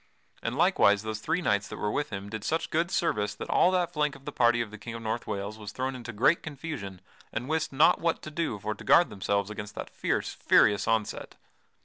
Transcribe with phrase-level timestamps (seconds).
[0.41, 3.69] And likewise those three knights that were with him did such good service that all
[3.69, 6.41] that flank of the party of the King of North Wales was thrown into great
[6.41, 10.87] confusion and wist not what to do for to guard themselves against that fierce, furious
[10.87, 11.35] onset.